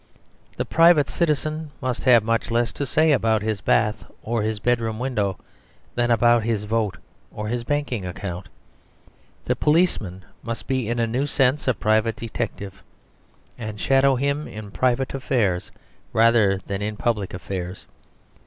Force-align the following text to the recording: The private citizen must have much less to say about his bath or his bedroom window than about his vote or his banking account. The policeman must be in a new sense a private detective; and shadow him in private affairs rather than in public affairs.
The 0.57 0.65
private 0.65 1.09
citizen 1.11 1.69
must 1.79 2.05
have 2.05 2.23
much 2.23 2.49
less 2.49 2.73
to 2.73 2.87
say 2.87 3.11
about 3.11 3.43
his 3.43 3.61
bath 3.61 4.03
or 4.23 4.41
his 4.41 4.57
bedroom 4.57 4.97
window 4.97 5.37
than 5.93 6.09
about 6.09 6.41
his 6.41 6.63
vote 6.63 6.97
or 7.29 7.49
his 7.49 7.63
banking 7.63 8.03
account. 8.03 8.47
The 9.45 9.55
policeman 9.55 10.25
must 10.41 10.65
be 10.65 10.89
in 10.89 10.97
a 10.97 11.05
new 11.05 11.27
sense 11.27 11.67
a 11.67 11.75
private 11.75 12.15
detective; 12.15 12.81
and 13.59 13.79
shadow 13.79 14.15
him 14.15 14.47
in 14.47 14.71
private 14.71 15.13
affairs 15.13 15.69
rather 16.13 16.57
than 16.65 16.81
in 16.81 16.97
public 16.97 17.31
affairs. 17.31 17.85